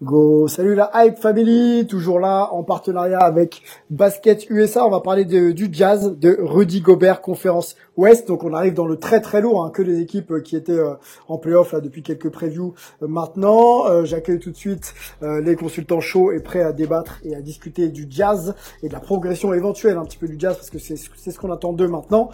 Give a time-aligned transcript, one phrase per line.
[0.00, 4.86] Go, salut la Hype Family, toujours là en partenariat avec Basket USA.
[4.86, 8.28] On va parler du Jazz, de Rudy Gobert, conférence Ouest.
[8.28, 10.70] Donc on arrive dans le très très lourd, hein, que les équipes euh, qui étaient
[10.70, 10.94] euh,
[11.26, 13.86] en playoff là depuis quelques previews euh, maintenant.
[13.86, 17.88] Euh, J'accueille tout de suite les consultants chauds et prêts à débattre et à discuter
[17.88, 20.96] du Jazz et de la progression éventuelle un petit peu du Jazz parce que c'est
[20.96, 22.30] ce qu'on attend d'eux maintenant.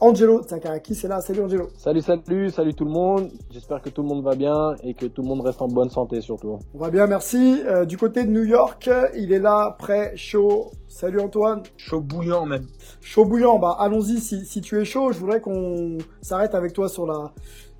[0.00, 1.22] Angelo Tsakaraki, c'est là.
[1.22, 1.68] Salut Angelo.
[1.78, 3.30] Salut, salut, salut tout le monde.
[3.50, 5.88] J'espère que tout le monde va bien et que tout le monde reste en bonne
[5.88, 6.58] santé surtout.
[6.74, 7.62] On va bien, merci.
[7.86, 10.70] du côté de New York, il est là, prêt, chaud.
[10.88, 11.62] Salut Antoine.
[11.76, 12.66] Chaud bouillant même.
[13.00, 15.12] Chaud bouillant, bah allons-y si, si tu es chaud.
[15.12, 17.32] Je voudrais qu'on s'arrête avec toi sur la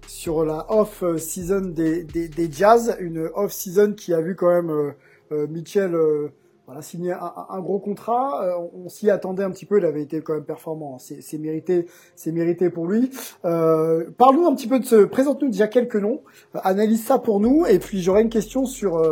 [0.07, 4.51] sur la off season des, des, des Jazz, une off season qui a vu quand
[4.51, 4.93] même euh,
[5.33, 6.29] euh, Mitchell euh,
[6.67, 8.45] voilà, signer un, un gros contrat.
[8.45, 10.99] Euh, on, s'y attendait un petit peu, il avait été quand même performant.
[10.99, 13.11] C'est, c'est mérité, c'est mérité pour lui.
[13.45, 16.23] Euh, Parle-nous un petit peu de ce, présente-nous déjà quelques noms,
[16.55, 19.03] euh, analyse ça pour nous, et puis j'aurais une question sur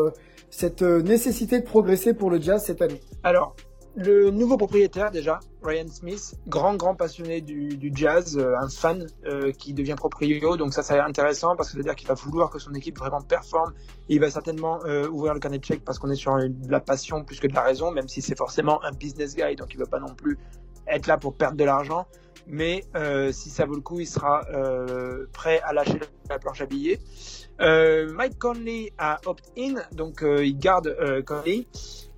[0.51, 3.01] cette nécessité de progresser pour le Jazz cette année.
[3.25, 3.57] Alors,
[3.97, 9.07] le nouveau propriétaire déjà, Ryan Smith, grand grand passionné du, du jazz, euh, un fan
[9.25, 12.15] euh, qui devient propriétaire, donc ça c'est intéressant parce que ça veut dire qu'il va
[12.15, 13.73] vouloir que son équipe vraiment performe.
[14.09, 16.81] il va certainement euh, ouvrir le carnet de chèque parce qu'on est sur de la
[16.81, 19.79] passion plus que de la raison, même si c'est forcément un business guy, donc il
[19.79, 20.39] veut pas non plus
[20.89, 22.07] être là pour perdre de l'argent.
[22.47, 22.85] Mais
[23.33, 24.45] si ça vaut le coup, il sera
[25.33, 27.01] prêt à lâcher la planche à billets.
[27.59, 30.95] Mike Conley a opt-in, donc il garde
[31.25, 31.67] Conley.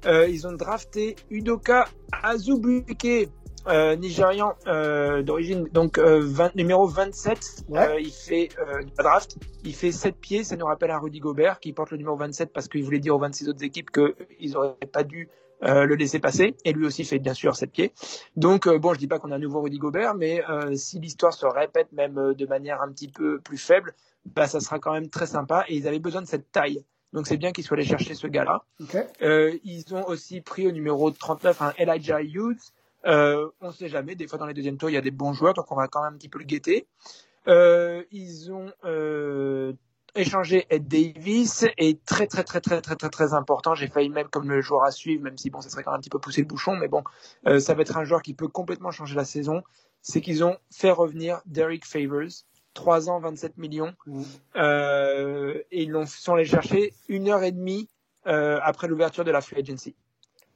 [0.06, 1.88] Euh, ils ont drafté Udoka
[2.22, 3.28] Azubuike,
[3.66, 7.64] euh, nigérian euh, d'origine, donc euh, numéro 27.
[7.72, 8.50] Euh, il fait
[8.96, 10.44] draft, il fait 7 pieds.
[10.44, 13.16] Ça nous rappelle un Rudy Gobert qui porte le numéro 27 parce qu'il voulait dire
[13.16, 15.28] aux 26 autres équipes qu'ils n'auraient pas dû
[15.62, 16.54] le laisser passer.
[16.64, 17.92] Et lui aussi fait bien sûr 7 pieds.
[18.36, 20.42] Donc bon, je dis pas qu'on a un nouveau Rudy Gobert, mais
[20.74, 23.94] si l'histoire se répète même de manière un petit peu plus faible,
[24.26, 25.64] bah ça sera quand même très sympa.
[25.66, 26.84] Et ils avaient besoin de cette taille.
[27.16, 28.62] Donc c'est bien qu'ils soient allés chercher ce gars-là.
[29.22, 32.60] Euh, ils ont aussi pris au numéro 39 un Elijah Hughes.
[33.06, 35.10] Euh, on ne sait jamais, des fois dans les deuxièmes tours, il y a des
[35.10, 36.86] bons joueurs, donc on va quand même un petit peu le guetter.
[37.48, 38.70] Euh, ils ont
[40.14, 44.28] échangé Ed Davis et très très très très très très très important, j'ai failli même
[44.28, 46.18] comme le joueur à suivre, même si bon, ça serait quand même un petit peu
[46.18, 47.02] pousser le bouchon, mais bon,
[47.58, 49.62] ça va être un joueur qui peut complètement changer la saison.
[50.02, 52.44] C'est qu'ils ont fait revenir Derek Favors,
[52.76, 53.92] 3 ans, 27 millions.
[54.06, 54.22] Mmh.
[54.56, 57.88] Euh, et ils l'ont, sont allés chercher une heure et demie
[58.26, 59.96] euh, après l'ouverture de la free agency.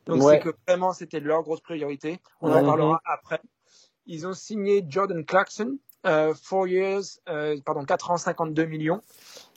[0.07, 2.21] Donc c'est que vraiment c'était leur grosse priorité.
[2.41, 3.41] On en parlera après.
[4.07, 9.03] Ils ont signé Jordan Clarkson, euh, four years, euh, pardon, 4 ans, 52 millions.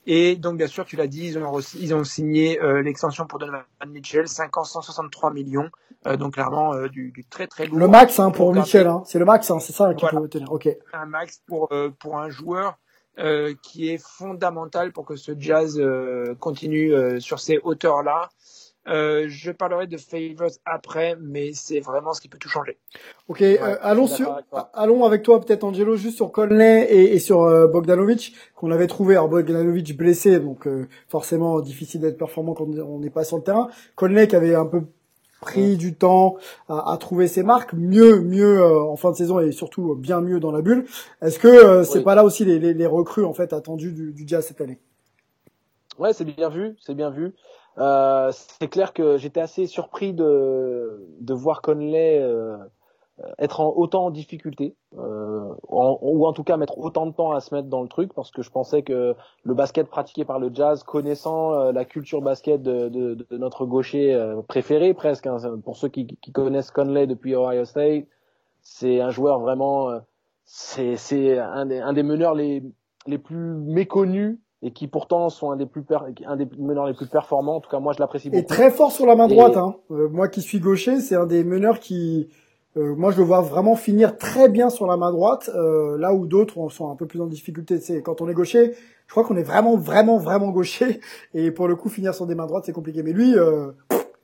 [0.06, 3.40] Et donc, bien sûr, tu l'as dit, ils ont, ils ont signé euh, l'extension pour
[3.40, 5.69] Donovan Mitchell, 5 ans, 163 millions.
[6.06, 7.80] Euh, donc, clairement, euh, du, du, très, très lourd.
[7.80, 9.03] Le max hein, pour, Mitchell, hein.
[9.06, 10.52] c'est le max, hein, c'est ça qu'il faut tenir.
[10.52, 10.68] Ok.
[10.92, 12.78] Un max pour, pour un joueur
[13.62, 15.80] qui est fondamental pour que ce jazz
[16.40, 18.30] continue sur ces hauteurs-là.
[18.88, 22.77] Euh, je parlerai de Favors après, mais c'est vraiment ce qui peut tout changer.
[23.29, 24.38] Ok, euh, allons sur,
[24.73, 28.88] allons avec toi peut-être Angelo juste sur Conley et, et sur euh, Bogdanovic qu'on avait
[28.88, 29.16] trouvé.
[29.16, 33.44] Alors Bogdanovic blessé, donc euh, forcément difficile d'être performant quand on n'est pas sur le
[33.44, 33.69] terrain.
[33.95, 34.81] Conley qui avait un peu
[35.39, 36.35] pris du temps
[36.67, 40.39] à, à, trouver ses marques, mieux, mieux en fin de saison et surtout bien mieux
[40.41, 40.86] dans la bulle.
[41.21, 44.24] Est-ce que c'est pas là aussi les, les, les, recrues en fait attendues du, du
[44.25, 44.79] Jazz cette année?
[46.00, 47.33] Ouais, c'est bien vu, c'est bien vu.
[47.78, 52.58] Euh, c'est clair que j'étais assez surpris de, de voir Conley euh,
[53.38, 57.40] être en, autant en difficulté, euh, ou en tout cas mettre autant de temps à
[57.42, 60.50] se mettre dans le truc, parce que je pensais que le basket pratiqué par le
[60.54, 65.38] Jazz, connaissant euh, la culture basket de, de, de notre gaucher euh, préféré presque, hein,
[65.64, 68.06] pour ceux qui, qui, connaissent Conley depuis Ohio State,
[68.62, 69.92] c'est un joueur vraiment,
[70.46, 72.64] c'est un des, un des meneurs les,
[73.06, 75.83] les plus méconnus et qui pourtant sont un des plus
[76.25, 77.57] un des meneurs les plus performants.
[77.57, 78.42] En tout cas, moi, je l'apprécie beaucoup.
[78.42, 79.57] Et très fort sur la main droite.
[79.57, 79.75] Hein.
[79.92, 82.30] Euh, moi, qui suis gaucher, c'est un des meneurs qui
[82.75, 86.12] Euh, moi, je le vois vraiment finir très bien sur la main droite, euh, là
[86.12, 87.80] où d'autres sont un peu plus en difficulté.
[87.80, 88.74] C'est quand on est gaucher,
[89.06, 91.00] je crois qu'on est vraiment, vraiment, vraiment gaucher,
[91.36, 93.04] et pour le coup, finir sur des mains droites, c'est compliqué.
[93.04, 93.68] Mais lui, euh,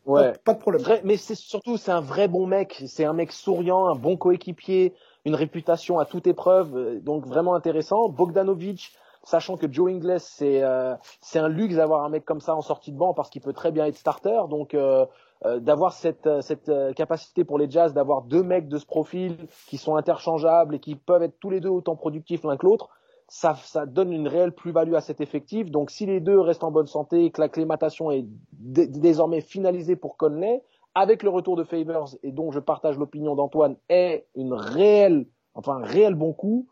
[0.07, 0.31] Ouais.
[0.31, 0.81] pas, pas de problème.
[0.81, 4.17] Vrai- mais c'est surtout c'est un vrai bon mec, c'est un mec souriant, un bon
[4.17, 4.93] coéquipier,
[5.25, 8.09] une réputation à toute épreuve, euh, donc vraiment intéressant.
[8.09, 8.93] Bogdanovic,
[9.29, 12.61] sachant que Joe Ingles c'est euh, c'est un luxe d'avoir un mec comme ça en
[12.61, 15.05] sortie de banc parce qu'il peut très bien être starter, donc euh,
[15.45, 19.77] euh, d'avoir cette cette capacité pour les Jazz d'avoir deux mecs de ce profil qui
[19.77, 22.89] sont interchangeables et qui peuvent être tous les deux autant productifs l'un que l'autre.
[23.31, 25.69] Ça, ça donne une réelle plus-value à cet effectif.
[25.69, 29.95] Donc, si les deux restent en bonne santé et que l'acclimatation est dé- désormais finalisée
[29.95, 30.63] pour Conley,
[30.95, 35.73] avec le retour de Favors et dont je partage l'opinion d'Antoine est une réelle, enfin
[35.75, 36.67] un réel bon coup.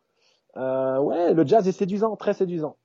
[0.57, 2.75] Euh, ouais, le jazz est séduisant, très séduisant.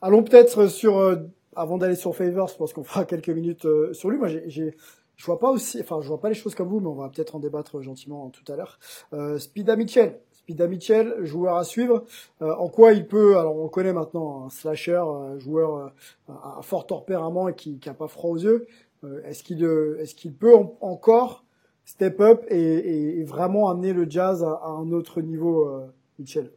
[0.00, 1.16] Allons peut-être sur, euh,
[1.54, 4.18] avant d'aller sur Favors, parce qu'on fera quelques minutes euh, sur lui.
[4.18, 4.74] Moi, j'ai,
[5.16, 7.08] je vois pas aussi, enfin, je vois pas les choses comme vous, mais on va
[7.08, 8.78] peut-être en débattre gentiment tout à l'heure.
[9.12, 12.04] Euh, Spida Mitchell, Spida Mitchell, joueur à suivre.
[12.40, 16.60] Euh, en quoi il peut, alors on connaît maintenant, un slasher, un joueur euh, à
[16.62, 18.66] fort tempérament et qui, qui a pas froid aux yeux.
[19.04, 21.44] Euh, est-ce qu'il, euh, est-ce qu'il peut en- encore
[21.84, 25.86] step up et, et- vraiment amener le jazz à, à un autre niveau, euh,
[26.18, 26.50] Mitchell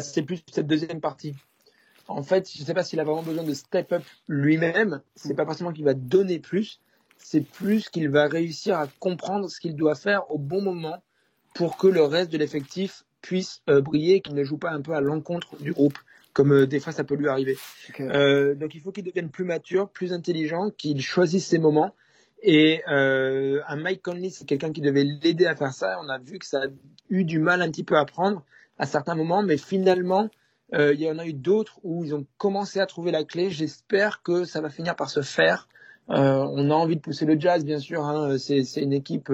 [0.00, 1.34] C'est plus cette deuxième partie.
[2.06, 5.00] En fait, je ne sais pas s'il a vraiment besoin de step up lui-même.
[5.16, 6.80] C'est pas forcément qu'il va donner plus.
[7.16, 11.02] C'est plus qu'il va réussir à comprendre ce qu'il doit faire au bon moment
[11.54, 14.92] pour que le reste de l'effectif puisse euh, briller, qu'il ne joue pas un peu
[14.92, 15.96] à l'encontre du groupe,
[16.34, 17.56] comme euh, des fois ça peut lui arriver.
[18.00, 21.94] Euh, donc il faut qu'il devienne plus mature, plus intelligent, qu'il choisisse ses moments.
[22.42, 25.98] Et euh, un Mike Conley, c'est quelqu'un qui devait l'aider à faire ça.
[26.04, 26.66] On a vu que ça a
[27.08, 28.44] eu du mal un petit peu à prendre
[28.78, 30.28] à certains moments, mais finalement,
[30.72, 33.50] euh, il y en a eu d'autres où ils ont commencé à trouver la clé.
[33.50, 35.68] J'espère que ça va finir par se faire.
[36.10, 38.04] Euh, on a envie de pousser le jazz, bien sûr.
[38.04, 38.36] Hein.
[38.38, 39.30] C'est, une équipe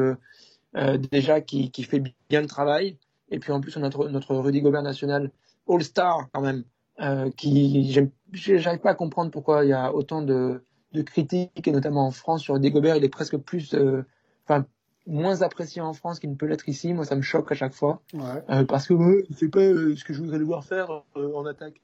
[0.77, 2.97] euh, déjà qui, qui fait bien le travail.
[3.31, 5.31] Et puis en plus, on a notre, notre Rudy Gobert national,
[5.69, 6.65] All-Star quand même,
[7.01, 7.93] euh, qui
[8.33, 12.11] j'arrive pas à comprendre pourquoi il y a autant de, de critiques, et notamment en
[12.11, 12.97] France sur Rudy Gobert.
[12.97, 14.05] Il est presque plus, euh,
[14.45, 14.67] enfin,
[15.07, 16.93] moins apprécié en France qu'il ne peut l'être ici.
[16.93, 18.01] Moi, ça me choque à chaque fois.
[18.15, 18.43] Ouais.
[18.51, 18.95] Euh, parce que
[19.29, 21.81] il fait pas euh, ce que je voudrais le voir faire euh, en attaque.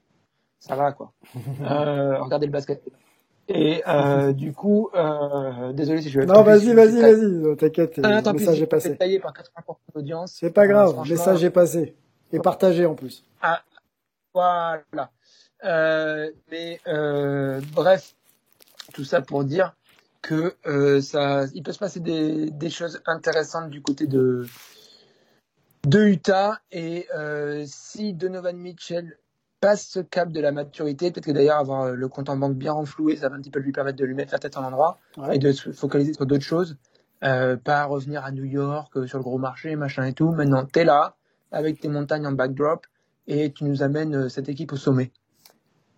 [0.59, 1.13] Ça va quoi.
[1.35, 2.81] regardez le basket.
[3.49, 3.81] Et
[4.33, 4.89] du coup,
[5.73, 8.97] désolé si je vais Non, vas-y, vas-y, vas-y, t'inquiète, Ah, le message est passé.
[8.97, 10.33] taillé par 80% d'audience.
[10.39, 11.95] C'est pas grave, le message est passé.
[12.33, 13.23] Et partagé en plus.
[14.33, 14.81] Voilà.
[15.63, 16.79] Euh, mais
[17.73, 18.15] bref,
[18.93, 19.75] tout ça pour dire
[20.27, 24.45] que euh, ça, il peut se passer des, des choses intéressantes du côté de
[25.85, 29.17] de Utah et euh, si Donovan Mitchell
[29.61, 32.55] passe ce cap de la maturité, peut-être que d'ailleurs avoir euh, le compte en banque
[32.57, 34.63] bien renfloué, ça va un petit peu lui permettre de lui mettre la tête en
[34.65, 35.37] endroit Ouais.
[35.37, 36.75] et de se focaliser sur d'autres choses,
[37.23, 40.31] euh, pas revenir à New York sur le gros marché, machin et tout.
[40.31, 41.15] Maintenant, t'es là
[41.51, 42.85] avec tes montagnes en backdrop
[43.27, 45.11] et tu nous amènes cette équipe au sommet.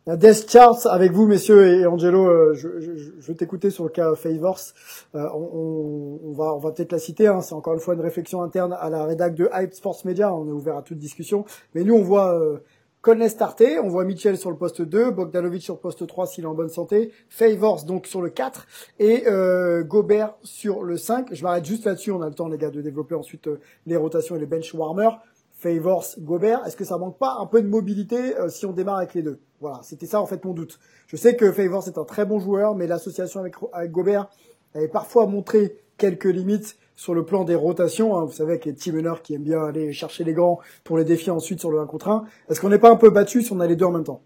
[0.07, 3.91] Death Charts avec vous, messieurs, et Angelo, euh, je, je, je vais t'écouter sur le
[3.91, 4.59] cas Favors.
[5.13, 7.27] Euh, on, on- va, on va peut-être la citer.
[7.27, 10.33] Hein, c'est encore une fois une réflexion interne à la rédac de Hype Sports Media.
[10.33, 11.45] On est ouvert à toute discussion.
[11.75, 12.57] Mais nous, on voit euh,
[13.07, 16.53] on voit Mitchell sur le poste 2, Bogdanovic sur le poste 3 s'il est en
[16.53, 18.67] bonne santé, Favors donc sur le 4
[18.99, 21.29] et euh, Gobert sur le 5.
[21.33, 22.11] Je m'arrête juste là-dessus.
[22.11, 24.73] On a le temps, les gars, de développer ensuite euh, les rotations et les bench
[24.73, 25.19] warmers.
[25.53, 28.97] Favors, Gobert, est-ce que ça manque pas un peu de mobilité euh, si on démarre
[28.97, 29.39] avec les deux?
[29.61, 30.79] Voilà, c'était ça en fait mon doute.
[31.07, 34.27] Je sais que Favors est un très bon joueur, mais l'association avec, avec Gobert
[34.73, 38.17] avait parfois montré quelques limites sur le plan des rotations.
[38.17, 38.25] hein.
[38.25, 41.03] Vous savez, avec les team meneurs qui aiment bien aller chercher les grands pour les
[41.03, 42.25] défier ensuite sur le 1 contre 1.
[42.49, 44.21] Est-ce qu'on n'est pas un peu battu si on a les deux en même temps?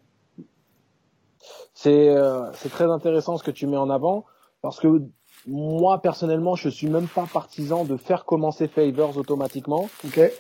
[1.74, 4.26] C'est euh, c'est très intéressant ce que tu mets en avant
[4.62, 5.02] parce que
[5.48, 9.90] moi personnellement, je suis même pas partisan de faire commencer Favors automatiquement,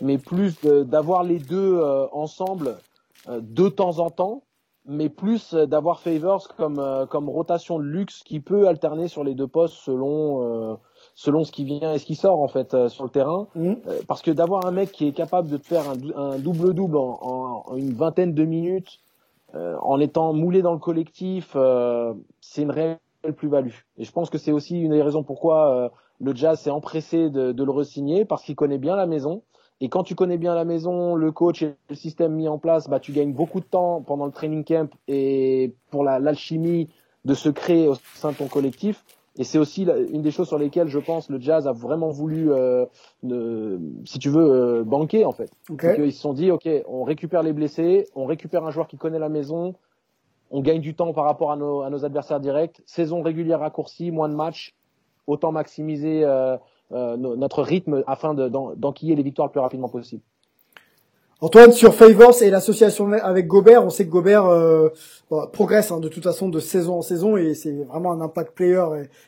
[0.02, 2.78] mais plus d'avoir les deux euh, ensemble
[3.28, 4.44] euh, de temps en temps,
[4.86, 9.24] mais plus euh, d'avoir Favors comme euh, comme rotation de luxe qui peut alterner sur
[9.24, 10.75] les deux postes selon euh,
[11.16, 13.48] selon ce qui vient et ce qui sort en fait euh, sur le terrain.
[13.88, 16.38] Euh, parce que d'avoir un mec qui est capable de te faire un, dou- un
[16.40, 19.00] double-double en, en- en une vingtaine de minutes,
[19.56, 22.98] euh, en étant moulé dans le collectif, euh, c'est une réelle
[23.38, 23.74] plus-value.
[23.98, 27.30] Et je pense que c'est aussi une des raisons pourquoi euh, le Jazz s'est empressé
[27.30, 29.44] de, de le resigner, parce qu'il connaît bien la maison.
[29.84, 32.90] Et quand tu connais bien la maison, le coach et le système mis en place,
[32.90, 36.88] bah, tu gagnes beaucoup de temps pendant le training camp et pour la- l'alchimie
[37.25, 39.04] de se créer au sein de ton collectif.
[39.38, 42.50] Et c'est aussi une des choses sur lesquelles je pense le Jazz a vraiment voulu,
[42.54, 42.86] euh,
[43.24, 45.52] ne- si tu veux, euh, banquer en fait.
[45.96, 49.20] Qu'ils se sont dit, ok, on récupère les blessés, on récupère un joueur qui connaît
[49.20, 49.74] la maison,
[50.50, 52.82] on gagne du temps par rapport à nos, à nos adversaires directs.
[52.86, 54.75] Saison régulière raccourcie, moins de matchs,
[55.28, 56.56] autant maximiser euh,
[57.18, 60.22] notre rythme afin de- d'en- d'enquiller les victoires le plus rapidement possible.
[61.42, 64.88] Antoine, sur Favors et l'association avec Gobert, on sait que Gobert euh,
[65.52, 68.86] progresse hein, de toute façon de saison en saison et c'est vraiment un impact player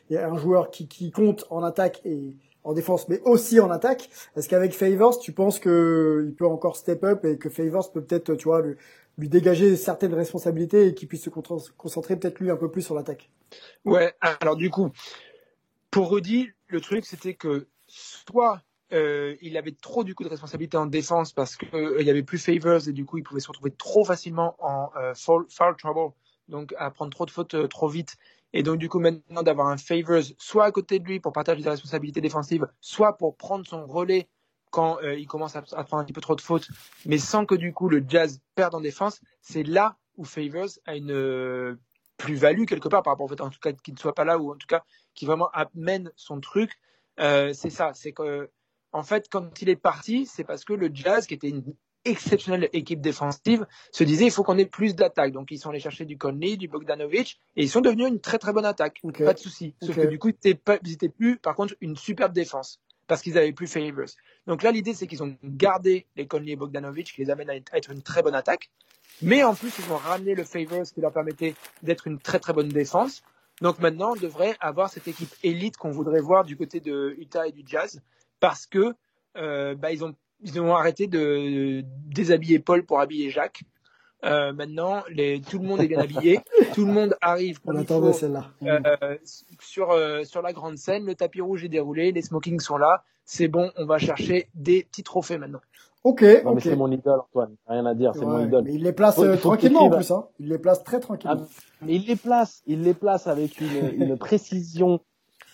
[0.08, 3.70] et, et un joueur qui, qui compte en attaque et en défense, mais aussi en
[3.70, 4.08] attaque.
[4.34, 8.02] Est-ce qu'avec Favors, tu penses que il peut encore step up et que Favors peut
[8.02, 8.76] peut-être, tu vois, lui,
[9.18, 12.94] lui dégager certaines responsabilités et qu'il puisse se concentrer peut-être lui un peu plus sur
[12.94, 13.30] l'attaque?
[13.84, 14.90] Ouais, alors du coup,
[15.96, 18.60] pour Rudy, le truc c'était que soit
[18.92, 22.10] euh, il avait trop du coup de responsabilité en défense parce que euh, il y
[22.10, 25.46] avait plus favors et du coup il pouvait se retrouver trop facilement en euh, foul,
[25.78, 26.12] trouble,
[26.48, 28.16] donc à prendre trop de fautes euh, trop vite.
[28.52, 31.62] Et donc du coup maintenant d'avoir un favors soit à côté de lui pour partager
[31.62, 34.28] des responsabilités défensives, soit pour prendre son relais
[34.72, 36.68] quand euh, il commence à, prendre un petit peu trop de fautes,
[37.06, 40.94] mais sans que du coup le Jazz perde en défense, c'est là où Favors a
[40.94, 41.78] une
[42.18, 44.38] plus-value quelque part par rapport au fait en tout cas qu'il ne soit pas là
[44.38, 44.84] ou en tout cas
[45.16, 46.70] qui vraiment amène son truc.
[47.18, 48.48] Euh, c'est ça, c'est que
[48.92, 51.64] en fait quand il est parti, c'est parce que le Jazz qui était une
[52.04, 55.32] exceptionnelle équipe défensive se disait il faut qu'on ait plus d'attaques.
[55.32, 58.38] Donc ils sont allés chercher du Conley, du Bogdanovic et ils sont devenus une très
[58.38, 59.00] très bonne attaque.
[59.24, 59.74] Pas de souci.
[59.82, 62.80] Sauf que du coup ils étaient pas- ils étaient plus par contre une superbe défense
[63.08, 64.06] parce qu'ils avaient plus Favors.
[64.46, 67.56] Donc là l'idée c'est qu'ils ont gardé les Conley et Bogdanovic qui les amènent à
[67.56, 68.70] être une très bonne attaque.
[69.22, 72.52] Mais en plus, ils ont ramené le Favors qui leur permettait d'être une très très
[72.52, 73.22] bonne défense.
[73.62, 77.46] Donc maintenant, on devrait avoir cette équipe élite qu'on voudrait voir du côté de Utah
[77.46, 78.02] et du Jazz
[78.40, 78.94] parce que
[79.36, 83.62] euh, bah, ils ont ils ont arrêté de déshabiller Paul pour habiller Jacques.
[84.24, 86.40] Euh, maintenant, les, tout le monde est bien habillé,
[86.74, 88.50] tout le monde arrive On comme il faut, celle-là.
[88.62, 89.16] euh,
[89.60, 89.94] sur
[90.24, 91.06] sur la grande scène.
[91.06, 93.04] Le tapis rouge est déroulé, les smokings sont là.
[93.24, 95.60] C'est bon, on va chercher des petits trophées maintenant.
[96.04, 96.60] Ok, Non, mais ok.
[96.62, 97.56] c'est mon idole, Antoine.
[97.66, 98.64] Rien à dire, c'est mon idole.
[98.64, 100.10] mais il les place euh, tranquillement en plus.
[100.12, 100.26] Hein.
[100.38, 101.42] Il les place très tranquillement.
[101.42, 105.00] Ah, mais il les place, il les place avec une, une précision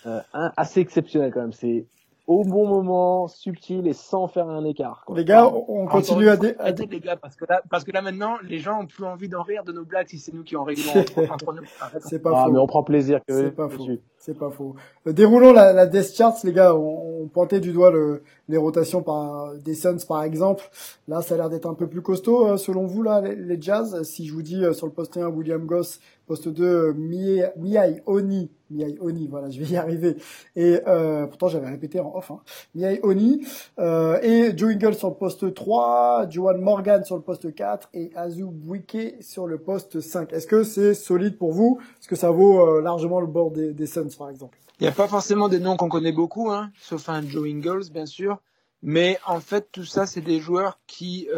[0.06, 1.52] euh, assez exceptionnelle quand même.
[1.52, 1.87] C'est
[2.32, 5.04] au bon moment, subtil et sans faire un écart.
[5.06, 5.16] quoi.
[5.16, 7.92] Les gars, on on continue à, dé- à les gars, parce que là, parce que
[7.92, 10.42] là maintenant, les gens ont plus envie d'en rire de nos blagues si c'est nous
[10.42, 11.62] qui en rigolons entre, entre nous.
[11.80, 12.02] Arrête.
[12.04, 12.52] C'est pas Ah, faux.
[12.52, 13.86] mais on prend plaisir que C'est pas faux.
[14.18, 14.76] C'est pas faux.
[15.04, 16.74] Déroulons la, la Death Charts, les gars.
[16.76, 20.62] On, on pointait du doigt le, les rotations par des Suns, par exemple.
[21.08, 23.60] Là, ça a l'air d'être un peu plus costaud, euh, selon vous, là, les, les
[23.60, 24.00] Jazz.
[24.04, 25.98] Si je vous dis euh, sur le poste 1, William Goss,
[26.32, 30.16] poste 2, euh, Mihai Oni, Mihai Oni, voilà, je vais y arriver.
[30.56, 32.30] Et euh, pourtant, j'avais répété en off.
[32.30, 32.40] Hein.
[32.74, 33.46] Mihai Oni
[33.78, 38.12] euh, et Joe Ingles sur le poste 3, Joan Morgan sur le poste 4 et
[38.16, 40.32] Azu Bouike sur le poste 5.
[40.32, 41.80] Est-ce que c'est solide pour vous?
[42.00, 44.58] Est-ce que ça vaut largement le bord des, Suns, par exemple?
[44.80, 47.90] Il n'y a pas forcément des noms qu'on connaît beaucoup, hein, sauf un Joe Ingles,
[47.92, 48.38] bien sûr.
[48.80, 51.28] Mais en fait, tout ça, c'est des joueurs qui,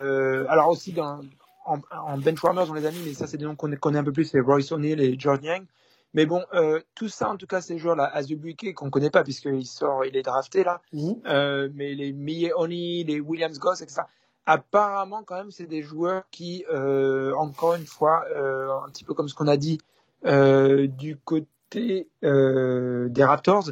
[0.00, 1.18] alors aussi dans,
[1.64, 4.04] en, en benchwarmers, on les a mis, mais ça, c'est des noms qu'on connaît un
[4.04, 5.66] peu plus, c'est Royce O'Neal et George Yang.
[6.14, 9.66] Mais bon, euh, tout ça, en tout cas, ces joueurs-là, Azubuike, qu'on connaît pas puisqu'il
[9.66, 10.80] sort, il est drafté là,
[11.26, 14.02] euh, mais les Mie Oni, les Williams Goss, etc.
[14.46, 19.28] Apparemment, quand même, c'est des joueurs qui, euh, encore une fois, un petit peu comme
[19.28, 19.78] ce qu'on a dit
[20.22, 23.70] du côté des Raptors,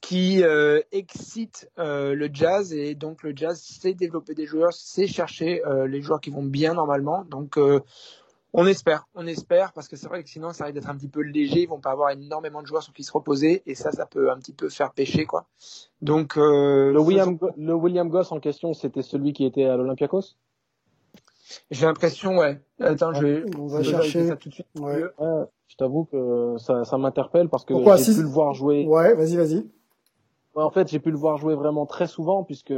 [0.00, 5.06] qui euh, excitent euh, le jazz et donc le jazz sait développer des joueurs, sait
[5.06, 7.24] chercher euh, les joueurs qui vont bien normalement.
[7.24, 7.80] Donc euh,
[8.52, 11.08] on espère, on espère parce que c'est vrai que sinon ça risque d'être un petit
[11.08, 11.62] peu léger.
[11.62, 14.30] Ils vont pas avoir énormément de joueurs sur qui se reposer et ça, ça peut
[14.30, 15.46] un petit peu faire pêcher quoi.
[16.00, 20.36] Donc euh, Le William, le William Goss en question, c'était celui qui était à l'Olympiakos?
[21.70, 22.60] J'ai l'impression ouais.
[22.80, 24.28] Attends, je vais, On va je vais chercher.
[24.28, 24.66] ça tout de suite.
[24.78, 25.02] Ouais.
[25.18, 28.52] Ouais, je t'avoue que ça, ça m'interpelle parce que Pourquoi j'ai Si- pu le voir
[28.52, 28.84] jouer.
[28.86, 29.66] Ouais, vas-y, vas-y.
[30.54, 32.74] Ouais, en fait, j'ai pu le voir jouer vraiment très souvent puisque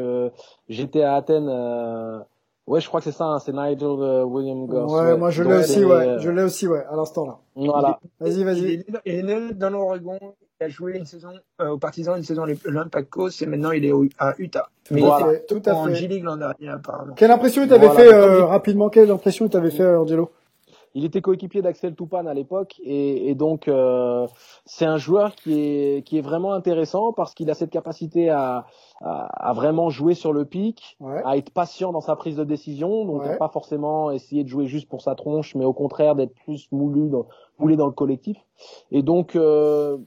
[0.68, 1.48] j'étais à Athènes.
[1.50, 2.20] euh,
[2.66, 4.90] Ouais, je crois que c'est ça, hein, c'est Nigel euh, William Goss.
[4.90, 5.92] Ouais, moi je l'ai aussi, ouais.
[6.08, 7.38] euh, Je l'ai aussi, ouais, à l'instant là.
[7.56, 7.98] Voilà.
[8.20, 8.84] Vas-y, vas-y.
[9.04, 10.18] il est né dans l'Oregon.
[10.60, 11.28] Il a joué une saison
[11.60, 14.68] euh, aux Partisans, une saison à l'Olympiakos et maintenant il est au- à Utah.
[14.90, 15.26] Mais Voilà.
[15.32, 15.94] il était Tout à en fait.
[15.96, 17.12] G-League l'an dernier apparemment.
[17.14, 18.88] Quelle impression il t'avait Voilà, fait euh, rapidement?
[18.88, 20.30] Quelle impression il t'avait fait, euh, Angelo?
[20.94, 24.26] Il était coéquipier d'Axel Toupane à l'époque et, et donc euh,
[24.64, 28.66] c'est un joueur qui est qui est vraiment intéressant parce qu'il a cette capacité à,
[29.00, 31.20] à, à vraiment jouer sur le pic, Ouais.
[31.24, 33.36] à être patient dans sa prise de décision, donc Ouais.
[33.38, 37.08] pas forcément essayer de jouer juste pour sa tronche, mais au contraire d'être plus moulu
[37.10, 37.26] dans,
[37.58, 38.36] moulé dans le collectif.
[38.92, 39.98] Et donc euh,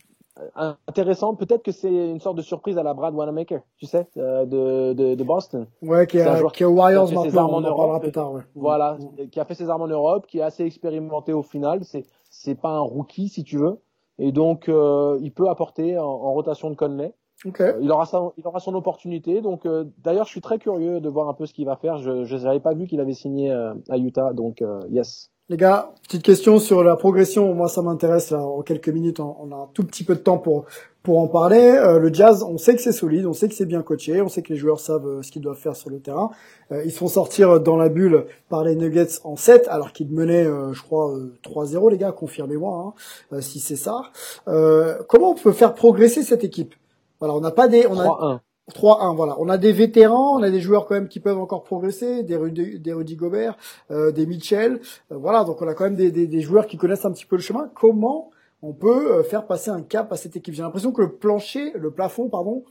[0.88, 4.46] intéressant, peut-être que c'est une sorte de surprise à la Brad Wanamaker, tu sais, euh,
[4.46, 5.68] de, de, de Boston.
[5.82, 8.02] Ouais, qui joueur qui est Warriors a fait ses maintenant, armes on en parlera Europe.
[8.04, 8.42] plus tard, ouais.
[8.56, 9.30] Voilà, Mm.
[9.30, 11.84] qui a fait ses armes en Europe, qui est assez expérimenté au final.
[11.84, 13.78] C'est c'est pas un rookie si tu veux,
[14.20, 17.14] et donc euh, il peut apporter en, en rotation de Conley.
[17.46, 17.62] Ok.
[17.62, 19.42] Euh, Il aura sa, il aura son opportunité.
[19.42, 21.98] Donc euh, d'ailleurs, je suis très curieux de voir un peu ce qu'il va faire.
[22.00, 25.30] Je je n'avais pas vu qu'il avait signé euh, à Utah, donc euh, yes.
[25.50, 27.54] Les gars, petite question sur la progression.
[27.54, 28.34] Moi, ça m'intéresse.
[28.34, 30.66] En quelques minutes, on a un tout petit peu de temps pour
[31.08, 31.62] pour en parler.
[31.62, 34.28] Euh, le Jazz, on sait que c'est solide, on sait que c'est bien coaché, on
[34.28, 36.32] sait que les joueurs savent euh, ce qu'ils doivent faire sur le terrain.
[36.74, 40.12] Euh, ils se font sortir dans la bulle par les Nuggets en 7, alors qu'ils
[40.12, 42.12] menaient, je crois, 3-0, les gars.
[42.12, 42.94] Confirmez-moi
[43.32, 44.02] hein, si c'est ça.
[44.46, 46.76] comment on peut faire progresser cette équipe?
[47.22, 48.42] Voilà, on n'a pas des, on a
[48.74, 49.36] 3-1, voilà.
[49.40, 52.36] On a des vétérans, on a des joueurs quand même qui peuvent encore progresser, des
[52.36, 53.58] Rudy, des Gobert,
[53.92, 54.82] euh, des Mitchell,
[55.12, 55.44] euh, voilà.
[55.46, 57.70] Donc on a quand même des, joueurs qui connaissent un petit peu le chemin.
[57.76, 58.32] Comment
[58.62, 60.54] on peut euh, faire passer un cap à cette équipe?
[60.54, 62.64] J'ai l'impression que le plancher, le plafond, pardon,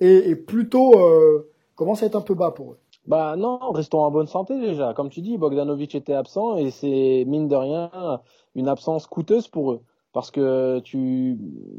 [0.00, 0.92] est, est plutôt
[1.74, 2.78] commence à être un peu bas pour eux.
[3.06, 4.94] Bah non, restons en bonne santé déjà.
[4.94, 7.90] Comme tu dis, Bogdanovic était absent et c'est mine de rien
[8.54, 9.80] une absence coûteuse pour eux
[10.12, 11.38] parce que tu,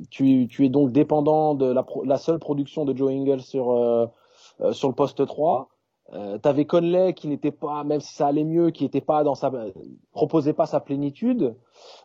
[0.09, 4.07] tu, tu es donc dépendant de la, la seule production de Joe Ingles sur, euh,
[4.61, 5.69] euh, sur le poste 3.
[6.13, 9.23] Euh, tu avais Conley qui n'était pas, même si ça allait mieux, qui n'était pas
[9.23, 9.51] dans sa,
[10.11, 11.55] proposait pas sa plénitude.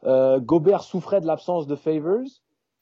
[0.04, 2.28] Euh, Gobert souffrait de l'absence de Favors.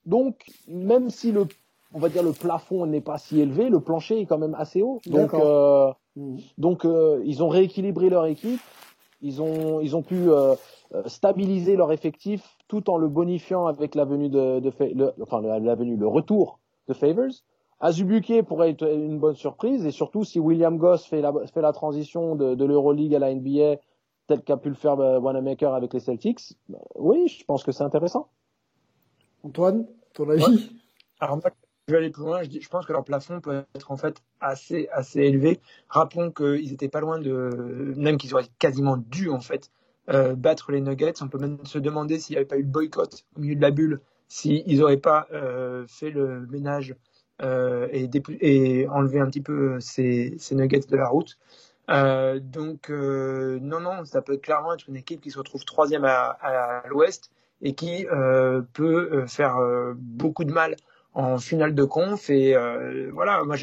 [0.05, 1.47] Donc, même si le,
[1.95, 4.83] on va dire le plafond n'est pas si élevé, le plancher est quand même assez
[4.83, 5.01] haut.
[5.07, 6.37] Donc, euh, mmh.
[6.59, 6.87] donc
[7.25, 8.61] ils ont rééquilibré leur équipe.
[9.21, 10.29] Ils ont, ils ont pu
[11.07, 15.75] stabiliser leur effectif tout en le bonifiant avec la venue de, de le, enfin la
[15.75, 16.59] venue, le retour
[16.89, 17.33] de Favors.
[17.81, 21.73] Azubuike pourrait être une bonne surprise et surtout si William Goss fait la, fait la
[21.73, 23.77] transition de, de l'Euroleague à la NBA
[24.27, 27.73] tel qu'a pu le faire euh, Wanamaker avec les Celtics, bah, oui, je pense que
[27.73, 28.29] c'est intéressant.
[29.43, 30.71] Antoine, ton avis?
[31.89, 32.43] Je vais aller plus loin.
[32.43, 35.61] Je, pense que leur plafond peut être en fait assez assez élevé.
[35.89, 39.71] Rappelons qu'ils étaient pas loin de, même qu'ils auraient quasiment dû en fait
[40.11, 41.23] euh, battre les Nuggets.
[41.23, 43.63] On peut même se demander s'il n'y avait pas eu de boycott au milieu de
[43.63, 46.97] la bulle, s'ils n'auraient pas euh, fait le ménage
[47.43, 51.39] euh, et, enlevé un petit peu ces, ces Nuggets de la route.
[51.89, 56.05] Euh, donc euh, non, non, ça peut clairement être une équipe qui se retrouve troisième
[56.05, 57.31] à, à l'Ouest
[57.63, 58.07] et qui
[58.75, 59.57] peut faire
[59.97, 60.77] beaucoup de mal
[61.17, 62.31] en finale de conf.
[62.31, 62.55] Et
[63.13, 63.57] voilà, moi,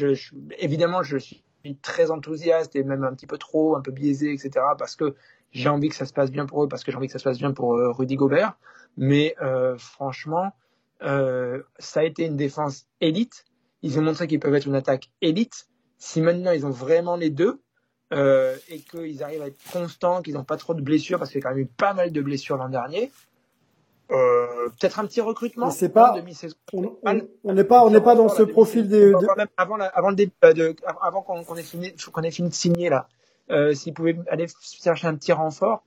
[0.58, 1.44] évidemment, je suis
[1.80, 4.64] très enthousiaste et même un petit peu trop, un peu biaisé, etc.
[4.78, 5.14] Parce que
[5.52, 7.18] j'ai envie que ça se passe bien pour eux parce que j'ai envie que ça
[7.18, 8.58] se passe bien pour euh, Rudy Gobert.
[8.96, 10.52] Mais euh, franchement,
[11.02, 13.44] euh, ça a été une défense élite.
[13.82, 15.68] Ils ont montré qu'ils peuvent être une attaque élite.
[15.98, 17.60] Si maintenant ils ont vraiment les deux
[18.12, 21.40] euh, et qu'ils arrivent à être constants, qu'ils n'ont pas trop de blessures parce qu'il
[21.40, 23.10] y a quand même eu pas mal de blessures l'an dernier.
[24.10, 25.70] Euh, peut-être un petit recrutement.
[25.70, 26.14] C'est pas.
[26.74, 29.12] On n'est pas, on n'est pas dans ce profil des.
[29.56, 32.54] Avant, la, avant le début, euh, de, avant qu'on ait fini, qu'on ait fini de
[32.54, 33.08] signer là.
[33.50, 34.46] Euh, S'ils pouvaient aller
[34.82, 35.84] chercher un petit renfort.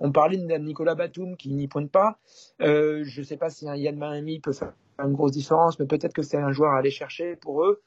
[0.00, 2.18] On parlait de Nicolas Batum qui n'y pointe pas.
[2.60, 5.86] Euh, je ne sais pas si un Yann Miami peut faire une grosse différence, mais
[5.86, 7.82] peut-être que c'est un joueur à aller chercher pour eux,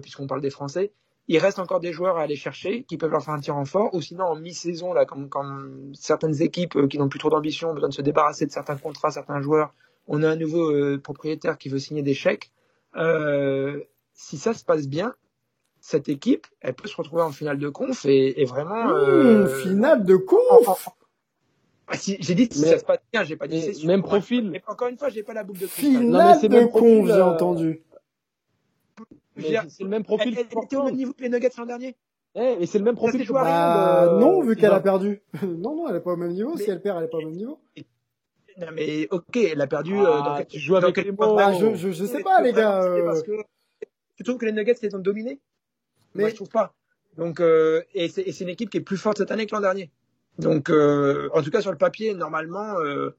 [0.00, 0.92] puisqu'on parle des Français.
[1.32, 3.94] Il reste encore des joueurs à aller chercher qui peuvent leur faire un petit renfort,
[3.94, 7.70] ou sinon en mi-saison, là, comme, comme certaines équipes euh, qui n'ont plus trop d'ambition,
[7.70, 9.72] ont besoin de se débarrasser de certains contrats, certains joueurs.
[10.08, 12.50] On a un nouveau euh, propriétaire qui veut signer des chèques.
[12.96, 13.78] Euh,
[14.12, 15.14] si ça se passe bien,
[15.80, 18.88] cette équipe, elle peut se retrouver en finale de conf et, et vraiment.
[18.88, 20.88] Mmh, finale de conf.
[21.92, 24.50] Si, j'ai dit si ça se passe bien, j'ai pas dit c'est Même profil.
[24.50, 25.92] Mais encore une fois, j'ai pas la boucle de cristal.
[25.92, 27.82] Finale de conf, j'ai euh, entendu.
[29.38, 30.34] C'est le même profil.
[30.38, 31.96] Elle, elle était au même niveau que les Nuggets l'an dernier.
[32.34, 33.26] Eh, et c'est le même profil.
[33.28, 35.20] Bah, non, vu qu'elle a perdu.
[35.42, 36.54] non, non, elle est pas au même niveau.
[36.56, 36.64] Mais...
[36.64, 37.58] Si elle perd, elle est pas au même niveau.
[38.58, 39.98] Non, mais ok, elle a perdu.
[39.98, 41.34] Euh, ah, tu joues avec les mots.
[41.34, 42.86] Bah, je, je, je sais pas, les gars.
[43.04, 43.32] Parce que
[44.16, 45.40] tu trouves que les Nuggets les ont dominés
[46.14, 46.74] mais Moi, je trouve pas.
[47.16, 49.90] Donc, euh, et c'est une équipe qui est plus forte cette année que l'an dernier.
[50.38, 53.10] Donc, euh, en tout cas, sur le papier, normalement, euh,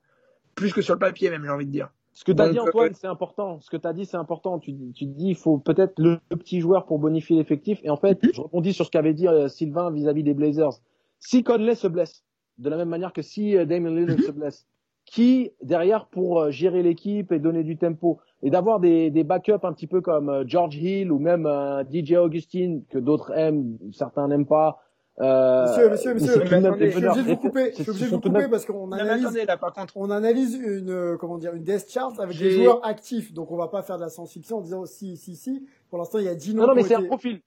[0.55, 1.89] plus que sur le papier, même, j'ai envie de dire.
[2.21, 3.59] Ce que tu as dit, Antoine, c'est important.
[3.61, 4.59] Ce que tu as dit, c'est important.
[4.59, 7.79] Tu, tu dis, il faut peut-être le, petit joueur pour bonifier l'effectif.
[7.83, 8.29] Et en fait, mhm.
[8.31, 10.73] je rebondis sur ce qu'avait dit euh, Sylvain vis-à-vis des Blazers.
[11.19, 12.23] Si Conley se blesse,
[12.59, 14.23] de la même manière que si euh, Damon Lillard mhm.
[14.23, 14.67] se blesse,
[15.05, 19.63] qui derrière pour euh, gérer l'équipe et donner du tempo et d'avoir des, des backups
[19.63, 21.49] un petit peu comme euh, George Hill ou même
[21.91, 24.77] DJ Augustine que d'autres aiment, certains n'aiment pas.
[25.19, 28.21] Euh, monsieur, monsieur, monsieur, je suis obligé de vous couper, je suis obligé de vous
[28.21, 29.97] couper parce qu'on analyse, là, par contre.
[29.97, 33.67] on analyse une, comment dire, une death chart avec des joueurs actifs, donc on va
[33.67, 35.67] pas faire de la science-fiction en disant si, si, si.
[35.89, 36.61] Pour l'instant, il y a 10 noms.
[36.61, 37.41] Non, non, mais c'est un profil.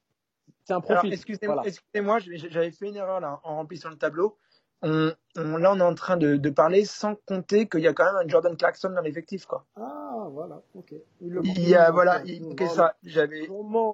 [0.64, 1.12] C'est un profil.
[1.12, 1.68] Excusez-moi, voilà.
[1.68, 2.18] excusez-moi,
[2.50, 4.37] j'avais fait une erreur là en remplissant le tableau
[4.85, 7.92] on, on, là, on est en train de, de parler sans compter qu'il y a
[7.92, 9.64] quand même un Jordan Clarkson dans l'effectif, quoi.
[9.77, 10.92] Ah, voilà, ok.
[11.20, 12.94] Il, il y a, voilà, il manquait ça.
[13.03, 13.49] J'avais.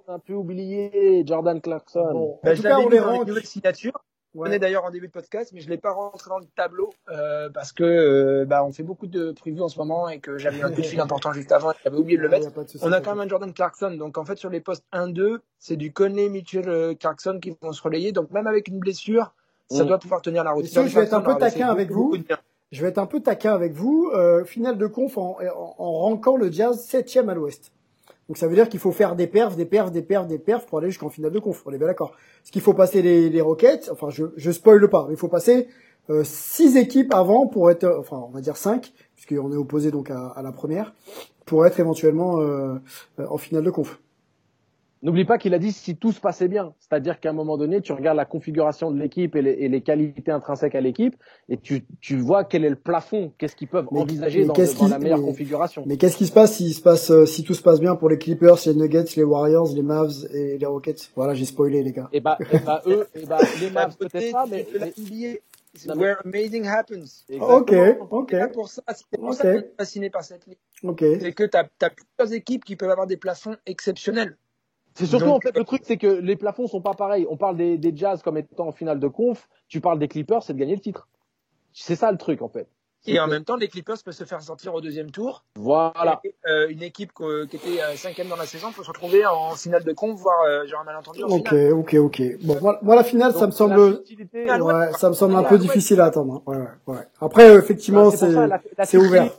[0.08, 2.12] un peu oublié Jordan Clarkson.
[2.12, 4.04] Bon, ben, je l'avais mis dans les nouvelles signatures.
[4.34, 4.48] Ouais.
[4.48, 6.90] On est d'ailleurs en début de podcast, mais je l'ai pas rentré dans le tableau
[7.08, 10.38] euh, parce que euh, bah, on fait beaucoup de previews en ce moment et que
[10.38, 12.46] j'avais un coup de fil important juste avant et j'avais oublié de le mettre.
[12.80, 15.74] on a quand même un Jordan Clarkson, donc en fait sur les postes 1-2, c'est
[15.74, 18.12] du Conley, Mitchell, euh, Clarkson qui vont se relayer.
[18.12, 19.34] Donc même avec une blessure,
[19.70, 19.86] ça Mm.
[19.86, 20.64] doit pouvoir tenir la route.
[20.64, 22.14] Messieurs, je vais être un peu taquin avec vous.
[22.72, 24.10] Je vais être un peu taquin avec vous.
[24.14, 27.72] Euh, finale de conf en, en, en rankant le Jazz septième à l'Ouest.
[28.28, 30.66] Donc ça veut dire qu'il faut faire des perfs, des perfs, des perfs, des perfs
[30.66, 31.62] pour aller jusqu'en finale de conf.
[31.66, 32.12] On est bien d'accord.
[32.42, 33.88] Parce qu'il faut passer les, les Rockets.
[33.90, 35.06] Enfin, je, je spoile pas.
[35.08, 35.66] Mais il faut passer
[36.10, 40.10] euh, six équipes avant pour être, enfin, on va dire cinq, puisqu'on est opposé donc
[40.10, 40.94] à, à la première,
[41.44, 42.74] pour être éventuellement euh,
[43.18, 43.98] euh, en finale de conf.
[45.02, 46.74] N'oublie pas qu'il a dit si tout se passait bien.
[46.78, 49.80] C'est-à-dire qu'à un moment donné, tu regardes la configuration de l'équipe et les, et les
[49.80, 51.16] qualités intrinsèques à l'équipe
[51.48, 54.88] et tu, tu vois quel est le plafond, qu'est-ce qu'ils peuvent Mais- envisager mais dans,
[54.88, 55.84] la meilleure mais- configuration.
[55.86, 58.10] Mais qu'est-ce qui se passe s'il se passe, euh, si tout se passe bien pour
[58.10, 61.10] les Clippers, les Nuggets, les Warriors, les Mavs et les Rockets?
[61.16, 62.10] Voilà, j'ai spoilé les gars.
[62.12, 65.40] Et bah, et bah eux, et bah, les Mavs peut-être pas, mais, mais-
[65.96, 67.24] Where amazing happens.
[67.40, 68.08] Ok, Exactement.
[68.10, 69.52] ok, C'est là pour ça, c'est pour ça Ok.
[69.52, 70.58] que je suis fasciné par cette ligue.
[70.82, 71.04] ok.
[71.20, 74.36] C'est que tu as, plusieurs équipes qui peuvent avoir des plafonds exceptionnels.
[75.00, 77.26] C'est surtout Donc, en fait le truc, c'est que les plafonds sont pas pareils.
[77.30, 79.48] On parle des, des Jazz comme étant en finale de conf.
[79.66, 81.08] Tu parles des Clippers, c'est de gagner le titre.
[81.72, 82.68] C'est ça le truc en fait.
[83.06, 85.42] Et en même temps, les Clippers peuvent se faire sortir au deuxième tour.
[85.56, 86.20] Voilà.
[86.24, 89.24] Et, euh, une équipe que- qui était euh, cinquième dans la saison peut se retrouver
[89.26, 91.72] en finale de conf, voire euh, genre un malentendu en Ok, finale.
[91.72, 92.22] ok, ok.
[92.44, 94.00] Bon, moi, moi, la finale, ça me semble,
[94.48, 94.62] Ah, ouais.
[94.62, 95.60] ouais, ça me semble un peu ouais.
[95.60, 96.34] difficile à attendre.
[96.34, 96.42] hein.
[96.46, 97.06] Ouais, ouais, ouais.
[97.20, 98.32] Après, euh, effectivement, c'est,
[98.84, 99.30] c'est ouvert.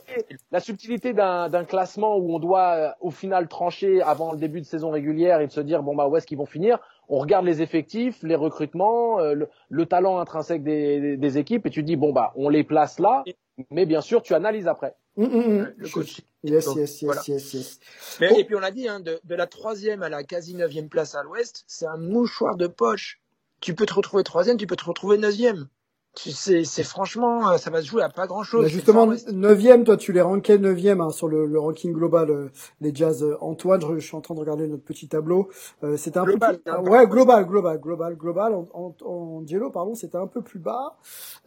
[0.50, 4.60] La subtilité d'un d'un classement où on doit euh, au final trancher avant le début
[4.60, 6.78] de saison régulière et de se dire bon bah où est-ce qu'ils vont finir?
[7.08, 11.66] On regarde les effectifs, les recrutements, euh, le, le talent intrinsèque des, des, des équipes
[11.66, 13.24] et tu dis bon bah on les place là,
[13.70, 14.94] mais bien sûr tu analyses après.
[15.16, 15.74] Hum, hum, hum.
[15.76, 16.20] Le coach.
[16.42, 17.22] Yes, Donc, yes, yes, voilà.
[17.28, 17.80] yes, yes.
[18.20, 18.36] Mais, Oh.
[18.38, 21.14] Et puis on l'a dit, hein, de, de la troisième à la quasi neuvième place
[21.14, 23.20] à l'ouest, c'est un mouchoir de poche.
[23.60, 25.68] Tu peux te retrouver troisième, tu peux te retrouver neuvième.
[26.14, 28.64] Tu sais, c'est franchement, euh, ça va se jouer à pas grand chose.
[28.64, 32.48] Bah, justement, neuvième, toi, tu les rankais neuvième hein, sur le, le ranking global euh,
[32.82, 33.22] les Jazz.
[33.22, 35.48] Euh, Antoine, je, je suis en train de regarder notre petit tableau.
[35.82, 38.54] Euh, c'était un Global, peu, plus- hein, par ouais, global, global, global, global.
[38.54, 40.98] En, en, en Angelo, pardon, c'était un peu plus bas.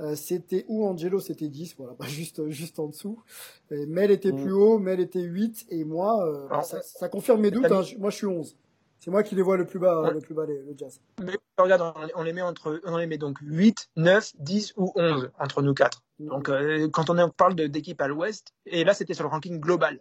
[0.02, 3.20] Euh, c'était où Angelo, c'était 10, voilà, bah, juste, juste en dessous.
[3.70, 4.42] Et Mel était Mm.
[4.42, 7.72] plus haut, Mel était 8, et moi, euh, bah, ça, ça confirme mes doutes.
[7.72, 8.58] Hein, moi, je suis 11.
[9.06, 10.14] C'est moi qui les vois le plus bas, Ouais.
[10.14, 11.00] le plus bas les, le Jazz.
[11.24, 14.92] Mais regarde, on, on les met entre, on les met donc 8, 9, 10 ou
[14.96, 16.02] 11 entre nous quatre.
[16.18, 20.00] Donc, euh, quand on parle d'équipe à l'ouest, et là, c'était sur le ranking global.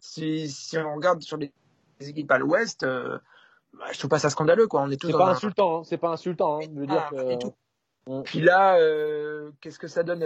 [0.00, 1.52] Si, si on regarde sur les,
[2.00, 3.18] les équipes à l'ouest, euh,
[3.74, 4.80] bah, je trouve pas ça scandaleux, quoi.
[4.80, 7.10] On est tous C'est pas un- insultant, hein, c'est pas insultant hein, de dire Ah,
[7.10, 7.16] que.
[7.16, 7.54] pas du tout.
[8.06, 8.22] Mm.
[8.22, 10.24] Puis là, euh, qu'est-ce que ça donne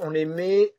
[0.00, 0.74] On les met.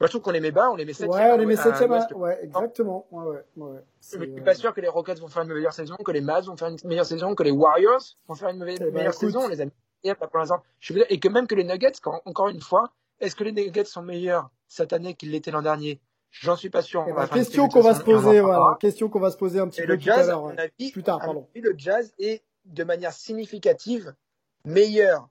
[0.00, 0.06] Euh...
[0.06, 1.92] Je trouve qu'on les met bas, on les met 7 Ouais, on les met septième.
[1.92, 3.06] à- Ouais, exactement.
[3.10, 3.70] Ouais, ouais, ouais.
[3.72, 6.12] Mais je suis euh, pas sûr que les Rockets vont faire une meilleure saison, que
[6.12, 8.84] les Mavs vont faire une meilleure saison, que les Warriors vont faire une meilleure, Eh
[8.90, 9.40] ben, meilleure saison.
[9.44, 9.72] On les a mis
[10.14, 10.62] pour l'instant.
[11.08, 14.02] Et que même que les Nuggets, quand- encore une fois, est-ce que les Nuggets sont
[14.02, 16.00] meilleurs cette année qu'ils l'étaient l'an dernier?
[16.30, 17.04] J'en suis pas sûr.
[17.08, 18.76] Eh On ben, va question qu'on va se poser, voilà.
[18.80, 21.48] Question qu'on va se poser un petit Et peu avis, Plus tard, à mon pardon.
[21.54, 24.14] avis, le Jazz est de manière significative
[24.64, 25.28] meilleur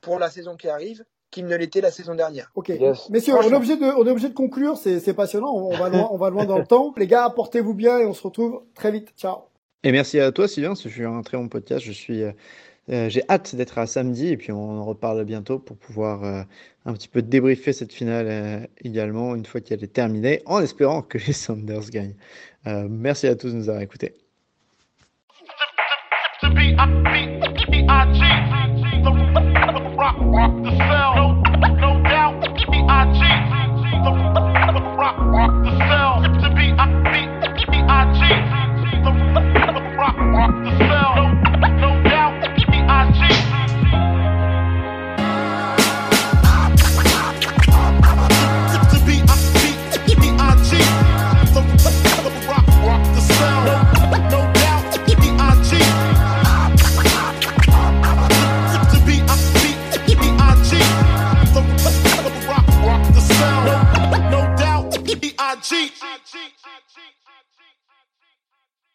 [0.00, 2.50] pour la saison qui arrive qu'il ne l'était la saison dernière.
[2.54, 2.68] Ok.
[2.68, 3.10] Yes.
[3.10, 4.76] Messieurs, on est obligé de, on est obligé de conclure.
[4.76, 5.52] C'est, c'est passionnant.
[5.54, 6.94] On, on va loin, on va loin dans le temps.
[6.96, 9.12] Les gars, portez-vous bien et on se retrouve très vite.
[9.16, 9.38] Ciao.
[9.84, 10.74] Et merci à toi, Sylvain.
[10.74, 11.84] Ce fut un très bon podcast.
[11.84, 12.32] Je suis, euh,
[12.90, 16.42] euh, j'ai hâte d'être à samedi et puis on en reparle bientôt pour pouvoir euh,
[16.86, 21.02] un petit peu débriefer cette finale euh, également une fois qu'elle est terminée, en espérant
[21.02, 22.16] que les Sanders gagnent.
[22.66, 24.14] Euh, merci à tous de nous avoir écoutés.
[29.34, 29.67] the
[30.08, 31.42] rock rock the cell